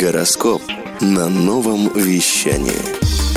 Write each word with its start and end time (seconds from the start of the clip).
Гороскоп 0.00 0.60
на 1.00 1.28
новом 1.28 1.88
вещании. 1.94 2.72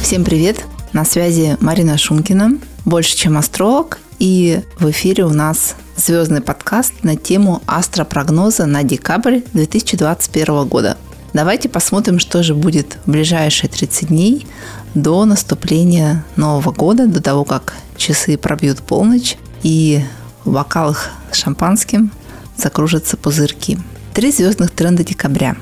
Всем 0.00 0.24
привет! 0.24 0.64
На 0.92 1.04
связи 1.04 1.56
Марина 1.60 1.98
Шумкина, 1.98 2.58
больше 2.84 3.16
чем 3.16 3.36
астролог, 3.36 3.98
и 4.20 4.60
в 4.78 4.88
эфире 4.90 5.24
у 5.24 5.30
нас 5.30 5.74
звездный 5.96 6.40
подкаст 6.40 6.92
на 7.02 7.16
тему 7.16 7.60
астропрогноза 7.66 8.66
на 8.66 8.84
декабрь 8.84 9.40
2021 9.52 10.68
года. 10.68 10.96
Давайте 11.32 11.68
посмотрим, 11.68 12.20
что 12.20 12.44
же 12.44 12.54
будет 12.54 12.98
в 13.04 13.10
ближайшие 13.10 13.68
30 13.68 14.08
дней 14.08 14.46
до 14.94 15.24
наступления 15.24 16.24
Нового 16.36 16.70
года, 16.70 17.08
до 17.08 17.20
того, 17.20 17.44
как 17.44 17.74
часы 17.96 18.38
пробьют 18.38 18.78
полночь 18.78 19.36
и 19.64 20.04
в 20.44 20.52
бокалах 20.52 21.10
с 21.32 21.36
шампанским 21.36 22.12
закружатся 22.56 23.16
пузырьки. 23.16 23.76
Три 24.12 24.30
звездных 24.30 24.70
тренда 24.70 25.02
декабря. 25.02 25.56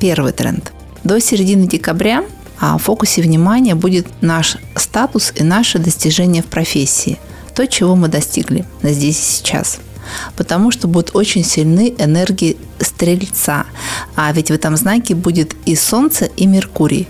Первый 0.00 0.32
тренд. 0.32 0.72
До 1.04 1.20
середины 1.20 1.66
декабря 1.66 2.24
а 2.60 2.76
в 2.76 2.82
фокусе 2.82 3.22
внимания 3.22 3.76
будет 3.76 4.06
наш 4.20 4.56
статус 4.74 5.32
и 5.36 5.44
наши 5.44 5.78
достижения 5.78 6.42
в 6.42 6.46
профессии. 6.46 7.18
То, 7.54 7.66
чего 7.66 7.94
мы 7.94 8.08
достигли 8.08 8.64
здесь 8.82 9.18
и 9.18 9.22
сейчас– 9.22 9.78
потому 10.36 10.70
что 10.70 10.88
будут 10.88 11.14
очень 11.14 11.44
сильны 11.44 11.94
энергии 11.98 12.56
Стрельца. 12.80 13.66
А 14.14 14.32
ведь 14.32 14.50
в 14.50 14.54
этом 14.54 14.76
знаке 14.76 15.14
будет 15.14 15.54
и 15.66 15.74
Солнце, 15.74 16.26
и 16.26 16.46
Меркурий. 16.46 17.08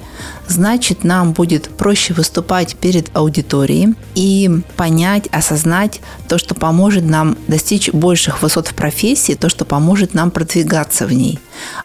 Значит, 0.48 1.05
нам 1.05 1.33
будет 1.33 1.69
проще 1.69 2.15
выступать 2.15 2.75
перед 2.77 3.15
аудиторией 3.15 3.95
и 4.15 4.51
понять, 4.77 5.27
осознать 5.30 6.01
то, 6.27 6.39
что 6.39 6.55
поможет 6.55 7.05
нам 7.05 7.37
достичь 7.48 7.91
больших 7.91 8.43
высот 8.43 8.69
в 8.69 8.75
профессии, 8.75 9.34
то, 9.34 9.51
что 9.51 9.66
поможет 9.66 10.15
нам 10.15 10.30
продвигаться 10.30 11.06
в 11.06 11.12
ней. 11.12 11.39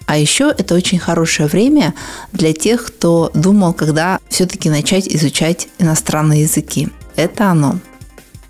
А 0.05 0.17
еще 0.17 0.53
это 0.57 0.75
очень 0.75 0.97
хорошее 0.97 1.49
время 1.49 1.93
для 2.31 2.53
тех, 2.53 2.85
кто 2.85 3.31
думал, 3.33 3.73
когда 3.73 4.19
все-таки 4.29 4.69
начать 4.69 5.07
изучать 5.09 5.67
иностранные 5.77 6.43
языки. 6.43 6.87
Это 7.17 7.51
оно. 7.51 7.79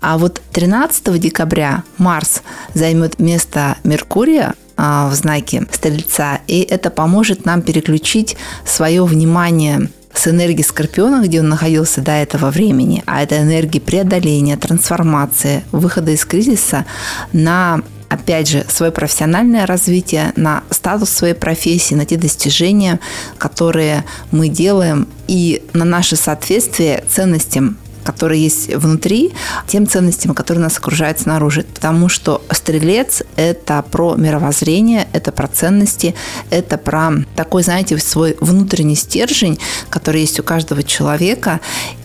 А 0.00 0.16
вот 0.16 0.40
13 0.52 1.18
декабря 1.18 1.82
Марс 1.98 2.42
займет 2.74 3.18
место 3.18 3.78
Меркурия 3.84 4.54
а, 4.76 5.08
в 5.08 5.14
знаке 5.14 5.66
Стрельца, 5.72 6.40
и 6.46 6.60
это 6.60 6.90
поможет 6.90 7.46
нам 7.46 7.62
переключить 7.62 8.36
свое 8.66 9.04
внимание 9.04 9.88
с 10.14 10.28
энергии 10.28 10.62
Скорпиона, 10.62 11.22
где 11.24 11.40
он 11.40 11.48
находился 11.48 12.00
до 12.00 12.12
этого 12.12 12.50
времени, 12.50 13.02
а 13.06 13.22
это 13.22 13.40
энергия 13.40 13.80
преодоления, 13.80 14.56
трансформации, 14.56 15.64
выхода 15.72 16.12
из 16.12 16.24
кризиса, 16.24 16.86
на 17.32 17.82
опять 18.08 18.48
же, 18.48 18.64
свое 18.68 18.92
профессиональное 18.92 19.66
развитие, 19.66 20.32
на 20.36 20.62
статус 20.70 21.10
своей 21.10 21.34
профессии, 21.34 21.94
на 21.94 22.06
те 22.06 22.16
достижения, 22.16 23.00
которые 23.38 24.04
мы 24.30 24.48
делаем, 24.48 25.08
и 25.26 25.64
на 25.72 25.84
наше 25.84 26.14
соответствие 26.14 27.02
ценностям 27.08 27.76
которые 28.04 28.42
есть 28.42 28.72
внутри, 28.74 29.32
тем 29.66 29.86
ценностям, 29.88 30.34
которые 30.34 30.62
нас 30.62 30.78
окружают 30.78 31.18
снаружи. 31.18 31.64
Потому 31.74 32.08
что 32.08 32.42
стрелец– 32.50 33.22
это 33.36 33.84
про 33.90 34.14
мировоззрение, 34.14 35.08
это 35.12 35.32
про 35.32 35.48
ценности, 35.48 36.14
это 36.50 36.78
про 36.78 37.12
такой, 37.34 37.62
знаете, 37.62 37.98
свой 37.98 38.36
внутренний 38.40 38.96
стержень, 38.96 39.58
который 39.88 40.20
есть 40.20 40.38
у 40.38 40.42
каждого 40.42 40.82
человека. 40.82 41.60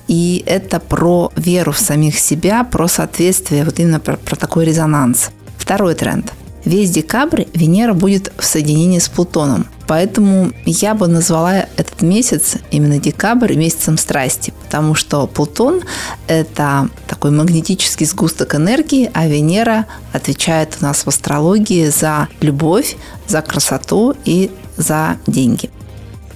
И 0.08 0.44
это 0.48 0.80
про 0.80 1.32
веру 1.36 1.72
в 1.72 1.80
самих 1.80 2.18
себя, 2.18 2.64
про 2.64 2.88
соответствие, 2.88 3.64
вот 3.64 3.80
именно 3.80 4.00
про, 4.00 4.18
про 4.18 4.36
такой 4.36 4.66
резонанс. 4.66 5.30
Второй 5.58 5.94
тренд. 5.94 6.34
Весь 6.70 6.92
декабрь 6.92 7.46
Венера 7.56 7.94
будет 7.94 8.32
в 8.38 8.46
соединении 8.46 9.00
с 9.00 9.10
Плутоном– 9.10 9.66
Поэтому 9.90 10.52
я 10.68 10.94
бы 10.94 11.08
назвала 11.08 11.66
этот 11.76 12.04
месяц, 12.04 12.58
именно 12.70 13.00
декабрь, 13.00 13.56
месяцем 13.56 13.98
страсти, 13.98 14.54
потому 14.66 14.94
что 14.94 15.26
Плутон– 15.26 15.82
это 16.28 16.90
такой 17.08 17.32
магнетический 17.32 18.06
сгусток 18.06 18.54
энергии, 18.54 19.10
а 19.16 19.26
Венера 19.26 19.88
отвечает 20.14 20.78
у 20.80 20.84
нас 20.84 21.06
в 21.06 21.08
астрологии 21.08 21.90
за 21.90 22.28
любовь, 22.40 22.98
за 23.28 23.42
красоту 23.42 24.14
и 24.26 24.52
за 24.78 25.18
деньги. 25.26 25.72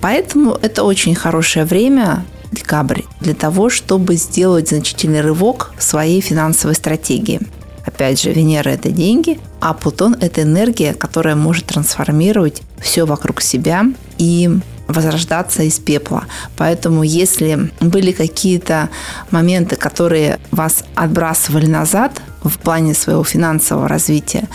Поэтому 0.02 0.58
это 0.60 0.82
очень 0.84 1.14
хорошее 1.14 1.66
время, 1.66 2.26
декабрь, 2.52 3.04
для 3.22 3.36
того, 3.36 3.70
чтобы 3.70 4.16
сделать 4.16 4.70
значительный 4.70 5.22
рывок 5.22 5.74
в 5.78 5.84
своей 5.84 6.22
финансовой 6.22 6.74
стратегии– 6.74 7.40
Опять 7.86 8.22
же, 8.22 8.32
Венера– 8.32 8.70
это 8.72 8.92
деньги, 8.92 9.40
а 9.60 9.74
Плутон– 9.74 10.16
это 10.22 10.44
энергия, 10.44 10.94
которая 10.94 11.36
может 11.36 11.66
трансформировать 11.66 12.62
все 12.80 13.06
вокруг 13.06 13.42
себя 13.42 13.86
и 14.18 14.50
возрождаться 14.88 15.64
из 15.64 15.80
пепла. 15.80 16.26
Поэтому 16.58 17.04
если 17.04 17.72
были 17.80 18.12
какие-то 18.12 18.90
моменты, 19.32 19.76
которые 19.76 20.40
вас 20.52 20.84
отбрасывали 20.96 21.68
назад 21.68 22.22
в 22.44 22.58
плане 22.60 22.94
своего 22.94 23.24
финансового 23.24 23.88
развития, 23.88 24.48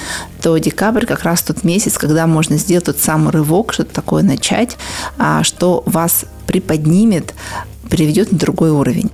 то 0.43 0.57
декабрь 0.59 1.07
как 1.07 1.23
раз 1.23 1.43
тот 1.43 1.65
месяц, 1.65 1.97
когда 1.97 2.27
можно 2.27 2.57
сделать 2.59 2.85
тот 2.85 2.99
самый 2.99 3.33
рывок, 3.33 3.73
что-то 3.73 3.95
такое 3.95 4.23
начать, 4.23 4.77
а, 5.19 5.43
что 5.43 5.83
вас 5.87 6.27
приподнимет, 6.47 7.35
приведет 7.89 8.33
на 8.33 8.39
другой 8.39 8.71
уровень. 8.71 9.11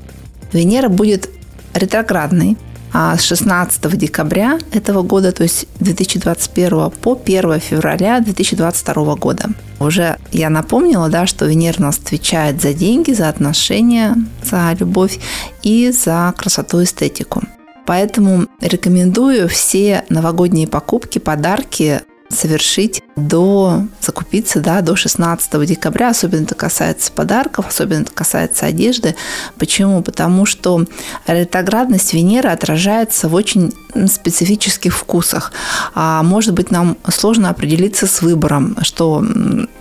Венера 0.53 0.89
будет 0.89 1.31
ретроградной, 1.75 2.57
с 2.95 3.21
16 3.23 3.99
декабря 3.99 4.59
этого 4.73 5.03
года, 5.03 5.33
то 5.33 5.43
есть 5.43 5.67
2021 5.81 6.91
по 6.91 7.21
1 7.23 7.61
февраля 7.61 8.21
2022 8.21 9.17
года. 9.17 9.49
Уже 9.81 10.17
я 10.31 10.49
напомнила, 10.49 11.09
да, 11.09 11.27
что 11.27 11.47
Венера 11.47 11.83
нас 11.83 11.99
отвечает 11.99 12.63
за 12.63 12.73
деньги, 12.73 13.13
за 13.13 13.29
отношения, 13.29 14.15
за 14.45 14.77
любовь 14.79 15.19
и 15.63 15.91
за 15.91 16.33
красоту 16.37 16.85
эстетику. 16.85 17.43
Поэтому 17.85 18.47
рекомендую 18.61 19.49
все 19.49 20.05
новогодние 20.09 20.69
покупки, 20.69 21.19
подарки 21.19 22.01
совершить 22.35 23.03
до, 23.17 23.85
закупиться 24.01 24.61
да, 24.61 24.81
до 24.81 24.97
16 24.97 25.67
декабря. 25.67 26.11
Особенно 26.11 26.43
это 26.43 26.55
касается 26.55 27.13
подарков, 27.13 27.67
особенно 27.69 28.03
это 28.03 28.13
касается 28.13 28.67
одежды. 28.67 29.15
Почему? 29.59 30.03
Потому 30.03 30.47
что 30.47 30.85
ретроградность 31.27 32.13
Венеры 32.13 32.51
отражается 32.51 33.29
в 33.29 33.35
очень 33.35 33.73
специфических 34.09 34.97
вкусах. 34.97 35.53
А 35.95 36.23
может 36.23 36.55
быть, 36.55 36.71
нам 36.71 36.97
сложно 37.09 37.51
определиться 37.51 38.07
с 38.07 38.23
выбором, 38.23 38.77
что 38.83 39.25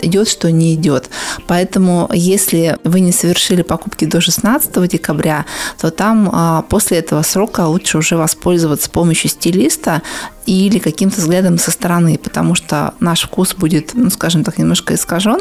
идет, 0.00 0.28
что 0.28 0.50
не 0.50 0.74
идет. 0.74 1.10
Поэтому, 1.46 2.08
если 2.12 2.78
вы 2.84 3.00
не 3.00 3.12
совершили 3.12 3.62
покупки 3.62 4.04
до 4.04 4.20
16 4.20 4.88
декабря, 4.88 5.46
то 5.80 5.90
там 5.90 6.30
а, 6.32 6.62
после 6.62 6.98
этого 6.98 7.22
срока 7.22 7.66
лучше 7.66 7.98
уже 7.98 8.16
воспользоваться 8.16 8.90
помощью 8.90 9.30
стилиста 9.30 10.02
или 10.46 10.78
каким-то 10.78 11.20
взглядом 11.20 11.58
со 11.58 11.70
стороны, 11.70 12.18
потому 12.18 12.43
что 12.52 12.92
наш 13.00 13.22
вкус 13.22 13.54
будет, 13.54 13.92
ну, 13.94 14.10
скажем 14.10 14.44
так, 14.44 14.58
немножко 14.58 14.94
искажен, 14.94 15.40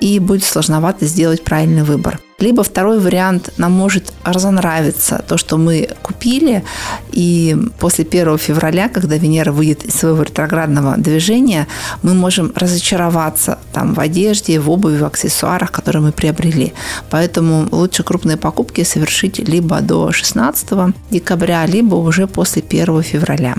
и 0.00 0.18
будет 0.18 0.44
сложновато 0.44 1.06
сделать 1.06 1.42
правильный 1.42 1.84
выбор. 1.84 2.20
Либо 2.38 2.62
второй 2.62 2.98
вариант, 2.98 3.52
нам 3.58 3.72
может 3.72 4.12
разонравиться 4.24 5.24
то, 5.26 5.38
что 5.38 5.56
мы 5.56 5.88
купили, 6.02 6.64
и 7.12 7.56
после 7.78 8.04
1 8.04 8.38
февраля, 8.38 8.88
когда 8.88 9.16
Венера 9.16 9.52
выйдет 9.52 9.84
из 9.84 9.94
своего 9.94 10.22
ретроградного 10.22 10.96
движения, 10.96 11.68
мы 12.02 12.12
можем 12.12 12.52
разочароваться 12.54 13.58
там 13.72 13.94
в 13.94 14.00
одежде, 14.00 14.58
в 14.58 14.68
обуви, 14.68 14.98
в 14.98 15.04
аксессуарах, 15.04 15.70
которые 15.70 16.02
мы 16.02 16.12
приобрели. 16.12 16.74
Поэтому 17.08 17.68
лучше 17.70 18.02
крупные 18.02 18.36
покупки 18.36 18.82
совершить 18.84 19.38
либо 19.38 19.80
до 19.80 20.10
16 20.12 20.94
декабря, 21.10 21.64
либо 21.66 21.94
уже 21.94 22.26
после 22.26 22.62
1 22.62 23.02
февраля. 23.02 23.54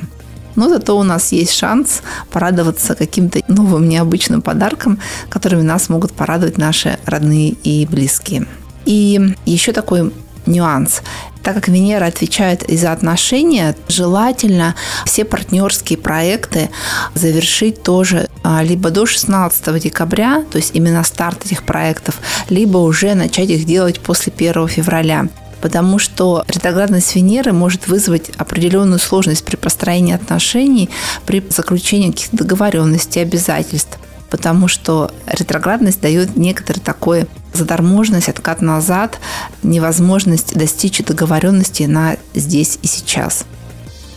Но 0.56 0.70
зато 0.70 0.98
у 0.98 1.04
нас 1.04 1.32
есть 1.32 1.54
шанс 1.54 2.02
порадоваться 2.32 2.96
каким-то 2.96 3.42
новым 3.48 3.88
необычным 3.90 4.42
подарком, 4.42 5.00
которыми 5.30 5.62
нас 5.62 5.90
могут 5.90 6.13
порадовать 6.13 6.57
наши 6.57 7.00
родные 7.06 7.50
и 7.50 7.86
близкие. 7.86 8.48
И 8.86 9.36
еще 9.46 9.72
такой 9.72 10.12
нюанс. 10.46 11.02
Так 11.44 11.56
как 11.56 11.68
Венера 11.68 12.06
отвечает 12.06 12.63
и 12.63 12.78
за 12.78 12.92
отношения, 12.92 13.75
желательно 13.88 14.75
все 15.06 15.25
партнерские 15.25 16.00
проекты 16.00 16.69
завершить 17.13 17.84
тоже 17.84 18.30
а, 18.44 18.63
либо 18.63 18.90
до 18.90 19.06
16 19.06 19.80
декабря, 19.81 20.44
то 20.50 20.58
есть 20.58 20.72
именно 20.74 21.04
старт 21.04 21.46
этих 21.46 21.63
проектов, 21.63 22.16
либо 22.50 22.78
уже 22.78 23.13
начать 23.13 23.50
их 23.50 23.66
делать 23.66 24.00
после 24.00 24.34
1 24.36 24.68
февраля 24.68 25.28
потому 25.65 25.97
что 25.97 26.45
ретроградность 26.47 27.15
Венеры 27.15 27.51
может 27.51 27.88
вызвать 27.88 28.29
определенную 28.38 29.00
сложность 29.00 29.44
при 29.44 29.56
построении 29.56 30.13
отношений, 30.13 30.91
при 31.25 31.44
заключении 31.50 32.12
каких-то 32.12 32.38
договоренностей, 32.38 33.19
обязательств 33.19 33.97
потому 34.29 34.67
что 34.67 35.12
ретроградность 35.25 36.01
дает 36.01 36.35
некоторый 36.35 36.79
такой 36.79 37.25
заторможенность, 37.53 38.27
откат 38.27 38.62
назад, 38.62 39.17
невозможность 39.63 40.53
достичь 40.56 41.00
договоренности 41.03 41.83
на 41.83 42.17
здесь 42.35 42.77
и 42.81 42.88
сейчас. 42.88 43.45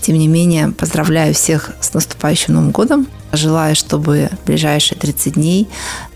Тем 0.09 0.19
не 0.19 0.27
менее, 0.27 0.71
поздравляю 0.71 1.35
всех 1.35 1.73
с 1.83 1.93
наступающим 1.93 2.55
Новым 2.55 2.71
годом. 2.71 3.07
Желаю, 3.35 3.77
чтобы 3.77 4.31
ближайшие 4.47 4.97
30 4.97 5.35
дней, 5.35 5.69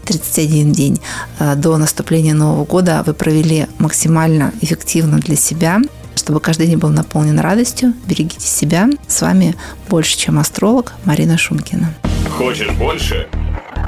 31 0.06 0.73
день 0.73 0.99
э, 1.39 1.56
до 1.56 1.77
наступления 1.77 2.33
Нового 2.33 2.65
года 2.65 3.03
вы 3.05 3.12
провели 3.12 3.67
максимально 3.77 4.55
эффективно 4.62 5.19
для 5.19 5.37
себя, 5.37 5.79
чтобы 6.15 6.41
каждый 6.41 6.69
день 6.69 6.79
был 6.79 6.89
наполнен 6.89 7.39
радостью. 7.39 7.93
Берегите 8.06 8.47
себя. 8.47 8.89
С 9.09 9.21
вами 9.21 9.56
больше, 9.91 10.17
чем 10.17 10.39
астролог 10.39 10.94
Марина 11.05 11.37
Шумкина. 11.37 11.93
Хочешь 12.39 12.71
больше? 12.71 13.29